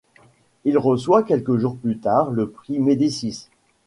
[0.65, 3.49] Il reçoit quelques jours plus tard le prix Médicis.